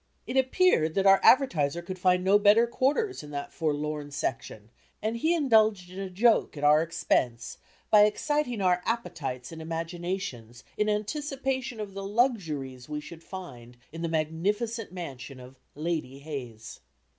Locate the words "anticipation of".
10.89-11.93